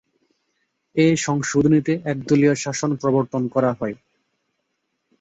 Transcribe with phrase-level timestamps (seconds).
[0.95, 3.95] এ সংশোধনীতে একদলীয় শাসন প্রবর্তন করা হয়।